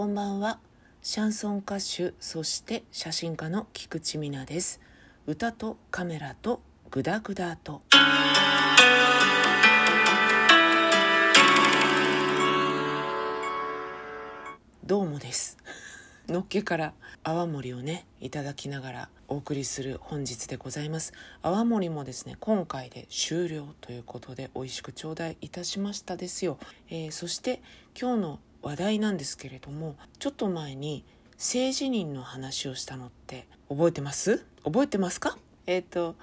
[0.00, 0.58] こんばんは。
[1.02, 4.80] シャンソン歌手そして写真家の菊池美奈です。
[5.26, 7.82] 歌とカメラとグダグダと。
[14.86, 15.58] どうもです。
[16.28, 21.12] のっけから泡盛をねいただきながらお送りする本日でございます。
[21.42, 26.56] 泡盛もですね今回で終了ということで美味しく頂戴いたしましたですよ、
[26.88, 27.60] えー、そして
[28.00, 31.04] 今日の話題なんですけれどもちょっと前に
[31.38, 34.44] 性自認の話をしたのって覚えてます？
[34.64, 35.38] 覚えてますか？
[35.66, 36.16] えっ、ー、と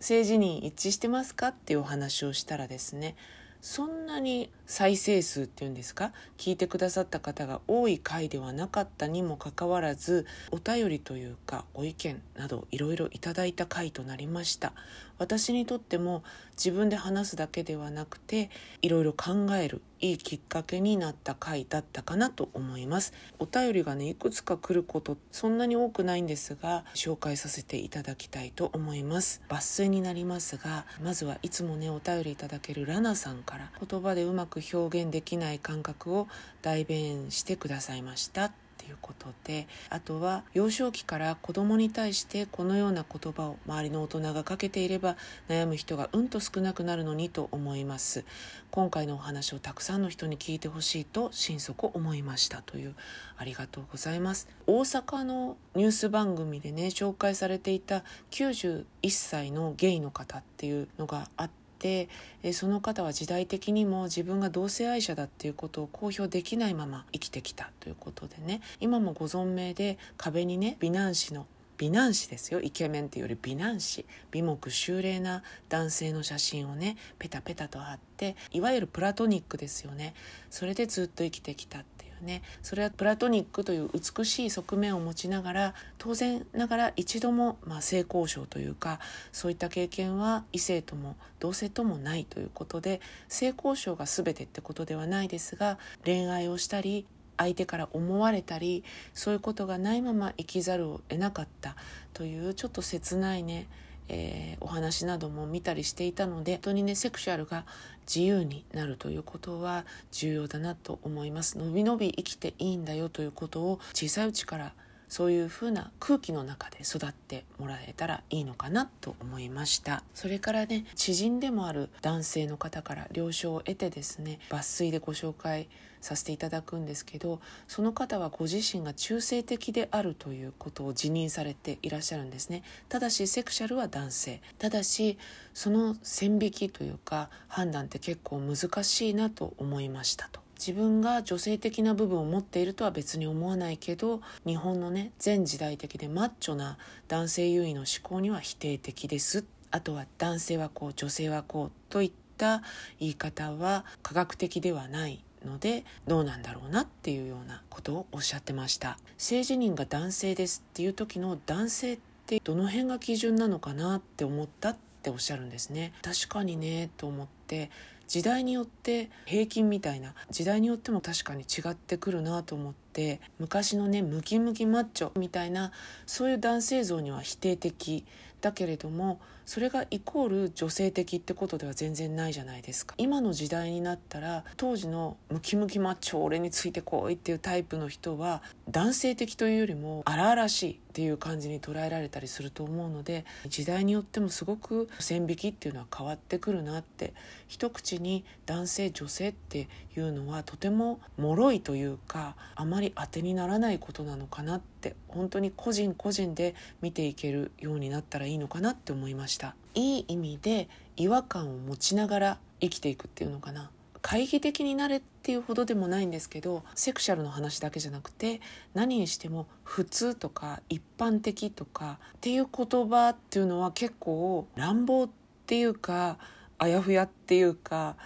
[0.00, 1.48] 性自認一致してますか？
[1.48, 3.16] っていうお話をしたらですね
[3.60, 6.12] そんなに再生数っていうんですか？
[6.38, 14.72] 聞いてくださった方が多い回ではなかったにもかかわらずお便りというかご意見などいろいろいただいた回となりました。
[15.16, 16.24] 私にとっても
[16.56, 18.50] 自分で話すだけではなくて
[18.82, 23.12] いろいろ考えるいいきっかけになった回だったかなと思います。
[23.38, 29.40] お便りがねいくつか来ることそんなに多くないんですが紹介させていただきたいと思います。
[29.48, 36.28] 抜粋になりますがまずはいつもねお便りいただけるラナさんから言葉でうまくく表現できない感覚を
[36.62, 45.16] 代弁してくださいましたっていうことであとは幼少期から子供に対してこのような言葉を周りの大人がかけていれば
[45.48, 48.24] 悩む人がうんと少なくなるのにと思います。
[48.70, 52.94] 今回のお話をたくさんの人に聞いてほしいと心底思いましたという
[53.38, 54.48] ありがとうございます。
[54.66, 62.08] 大阪のニュース番組でね紹介されていた91歳のゲイの方っていうのがあってて
[62.54, 68.62] その方は時代的にも自分が同性愛者だっていうことを公表できないまま生きてきたということでね。
[68.80, 71.46] 今もご存命で壁にね美男子の
[71.76, 72.60] 美男子ですよ。
[72.62, 74.06] イケメンっていうより美男子。
[74.30, 80.14] 美目秀麗な男性の写真をねペタペタと貼っていわゆるプラトニックですよね。
[80.48, 81.84] それでずっと生きてきた
[82.20, 82.42] ね。
[82.62, 89.00] それはプラトニックという美しい側面を持ちながら当然ながら一度も、まあ、性交渉というか
[89.32, 101.76] そういった経験は異性とも同性ともないということで性交渉が全てってことではないですが恋愛をしたり相手から思われたりそういうことがないまま生きざるを得なかった
[102.12, 103.66] というちょっと切ないね
[104.08, 107.64] えー、お話なども見たりしていたので本当にねセクシュアルが
[108.06, 111.58] 自由になるということは重要だなと思います。
[111.58, 114.74] のびのび生きていいんだよということを小さいうちから
[115.08, 120.02] そういうふうな空気の中で育ってもらえたらいいのかなと思いました。
[120.14, 125.68] それからね知人でもある男性の方から了承を得てですね抜粋でご紹介
[126.00, 132.62] させていただくんですけどその方はご自身が中性的であるということを自認されていらっしゃるんですね。
[132.88, 134.42] ただしセクシャルは男性。
[134.58, 135.18] ただし
[135.54, 140.43] その線引きというか判断って結構難しいなと思いましたと。
[140.58, 146.78] 自分が女性的な部分を持っているとは別に思わないけど日本のね全時代的でマッチョな
[147.08, 149.44] 男性優位の思考には否定的です。
[149.70, 152.62] あとは男性はこう女性はこうといった
[153.00, 158.98] 言い方は科学的ではないのでどうなんだろうなっていうようなことをおっしゃってました。
[159.18, 165.92] 性自認が男性ですっていう時の男性ってどの辺が基準なのかなって思ったっておっしゃるんですね。
[166.02, 167.70] 確かにねと思って。
[168.06, 175.72] 時代によって平均みたいな時代によっても確かに違ってくるなと思って昔のねムキムキマッチョみたいな
[176.06, 178.04] そういう男性像には否定的
[178.40, 182.94] だけれどもそれがイコール女性的ってことでは全然ないじゃないですか。
[182.98, 197.14] 今の時代になったら当時のムキムキマッチョ俺についてこいっていうタイプの人は男性的というよりも荒々しいっていう感じに捉えられたりすると思うので時代によってもすごく線引きっていうのは変わってくるなって
[197.48, 209.33] 一口に男性女性っていうのはとても脆いというかあまり当てにならないことなのかなって本当に個人個人で見ていけるようになったらいいのかなって思いました。
[209.74, 213.70] いい意味で違和感を持ちながら生きていくっていうのかな。
[214.04, 218.42] 懐疑的になれっていうほどでもないんですけどセクシャルの話だけじゃなくて
[218.74, 225.08] 何にしても普通とか一般的とかっていう言葉っていうのは結構乱暴っ
[225.46, 226.18] ていうか
[226.58, 227.96] あやふやっていうか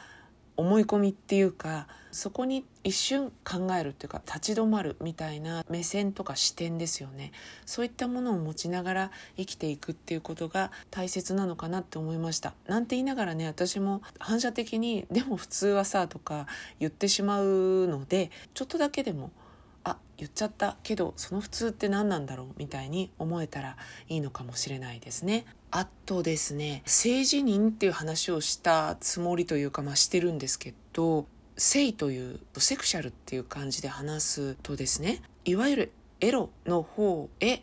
[0.58, 7.30] 思い込みっていうかそこに一瞬考えるっていうか立ち止まるみたいな目線とか視点ですよね
[7.64, 16.48] そういったものを持ちながら生きていくっていうことが大切なのかなって思いましたなんて言いながらね私も反射的に「でも普通はさ」とか
[16.80, 19.30] 言ってしまうのでちょっとだけでも
[19.84, 23.76] あ言っちゃったけどその普通って何なんだろうみたいに思えたら
[24.08, 25.46] いいのかもしれないですね。
[25.70, 31.26] あとですね性自認っていう話をしたつもりというかまあしてるんですけど
[31.56, 37.62] 性というセクシャルっていう感じで話すとですねいわゆるエロの方へ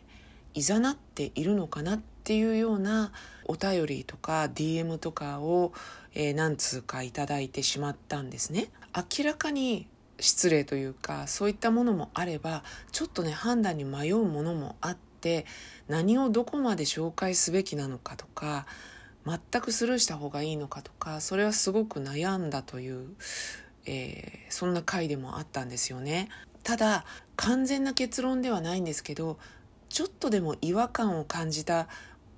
[0.54, 3.12] いざなっているのかなっていうような
[3.44, 5.72] お便りとか DM とかを、
[6.14, 8.68] えー、何通かいただいてしまったんですね。
[8.94, 9.86] 明らかに
[10.18, 15.44] 失礼というかそういったものもあればちょっとね判断に迷うものもあって
[15.88, 18.64] 何をどこまで紹介すべきなのかとか
[19.26, 23.08] 全くスルーした方がいいのかとかそれはすごく悩んだという、
[23.86, 26.28] えー、そんな回でもあったんですよね。
[26.62, 29.38] ただ完全な結論ではないんですけど
[29.88, 31.88] ちょっとでも違和感を感じた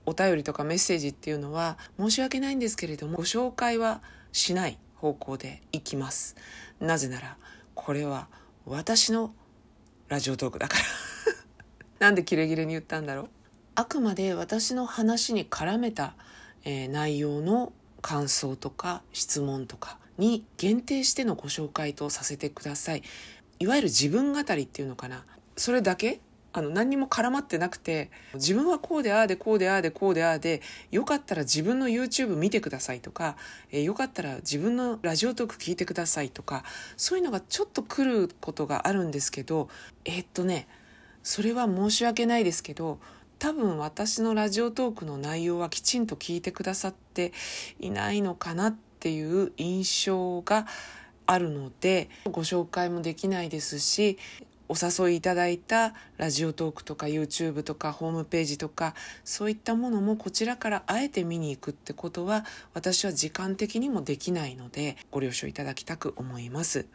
[0.07, 4.01] お便りとかメッセージっていうのは申し訳ないんですけれどもご紹介は
[4.33, 6.37] しない方向でいきます。
[6.81, 7.37] なぜなら
[7.75, 8.29] これは
[8.65, 9.35] 私の
[10.09, 11.08] ラジオトークだから
[11.99, 13.29] なんでキレキレに言ったんだろう？
[13.75, 16.15] あくまで私の話に絡めた、
[16.65, 17.73] えー、内容の
[18.03, 23.03] 感想とか質問とかに限定してのご紹介とさせてください。
[23.61, 25.25] いわゆる自分語りっていうのかな。
[25.57, 26.21] それだけ？
[26.51, 33.37] あの何にも絡まってなくて自分はこうでああでこうでああでこうでああでよかったら自分の YouTube 見てくださいとか、
[33.71, 36.65] えー、よかったら自分のラジオトーク聞いてくださいとか
[36.97, 39.69] そういうのがちょっと来ることがあるんですけど
[40.07, 40.67] えー、っとね
[41.29, 42.99] それは申し訳ないですけど
[43.39, 47.35] 多分私のラジオトークの内容はきちんと聞いてくださって
[47.79, 50.67] いないのかなっていう印象が
[51.27, 54.17] あるのでご紹介もできないですし
[54.71, 66.87] お誘いいただいたラジオトークとか YouTube とかホームページとかそういったものもこちらからあえて見に行くってことは私は時間的にもできないのでご了承いただきたく思います。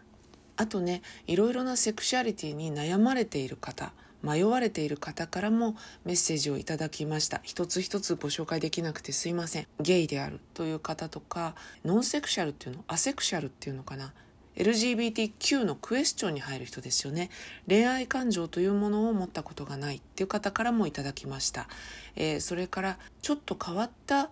[0.55, 3.91] あとねいろいろなセクシャリティに悩まれている方
[4.23, 5.75] 迷われている方からも
[6.05, 7.41] メッセージをいただきました。
[7.43, 9.67] 一つ一つご紹介できなくてすいません。
[9.81, 14.13] ゲイであるという方とかノンセクシャルっていうのアセクシャルっていうのかな。
[14.55, 17.29] LGBTQ のクエスチョンに入る人ですよね。
[17.67, 21.67] 恋愛感情というものを持ったことがないっていう方からもいただきました、
[22.15, 24.29] えー、それからちょっと変わった、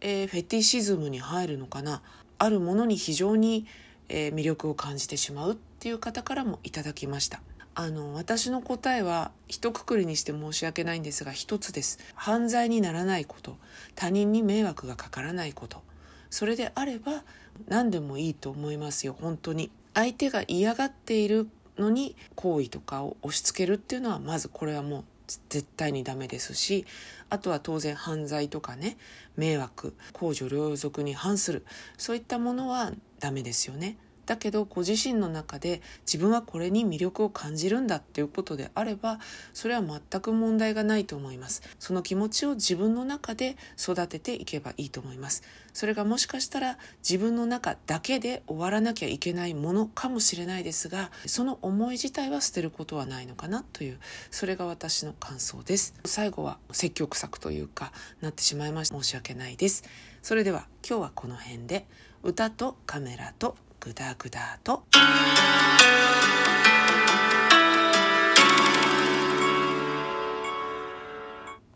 [0.00, 2.02] えー、フェティシズムに入るのかな。
[2.38, 3.66] あるものに非常に、
[4.08, 7.40] え、魅力を感じてしまうっていう方からもいただきました。
[7.76, 11.98] あの私の答えは一括りにして申し訳ないんですが一つです。
[12.14, 13.56] 犯罪にならないこと。
[13.96, 15.82] 他人に迷惑がかからないこと。
[16.30, 17.24] それであれば
[17.68, 19.16] 何でもいいと思いますよ。
[19.20, 19.70] 本当に。
[19.92, 25.04] 相手が嫌がっているのに行為とかを押し付けるっていうのはまずこれはもう
[25.48, 26.84] 絶対にダメですし
[27.30, 28.98] あとは当然犯罪とかね
[29.36, 31.64] 迷惑公序良俗に反する。
[31.98, 33.96] そういったものはダメですよね。
[34.26, 39.18] だけどご自身の中で自分はこれに魅力を感じるんだっていうことであれば
[39.52, 41.62] それは全く問題がないと思います。
[41.78, 45.42] その気持ちを自分の中で育てていけばいいと思います。
[45.72, 53.98] それがもしかしたら自分の中だけで終わらなきゃいけないものかもしれないですがその思い自体は捨てることはないのかなという
[54.30, 55.94] それが私の感想です。
[56.04, 58.94] 最後は積極作というかなってしまいました。
[58.94, 59.84] 申し訳ないです。
[60.22, 61.86] それでは今日はこの辺で
[62.22, 64.84] 歌とカメラとグダグダと。